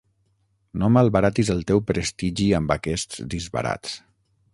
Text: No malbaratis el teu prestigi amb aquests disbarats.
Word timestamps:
No 0.83 0.87
malbaratis 0.93 1.51
el 1.55 1.61
teu 1.71 1.83
prestigi 1.91 2.47
amb 2.61 2.73
aquests 2.77 3.21
disbarats. 3.35 3.95